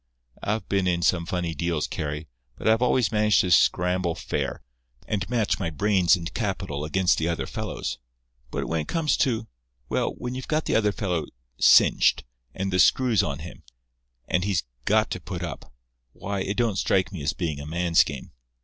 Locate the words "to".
3.41-3.51, 15.11-15.21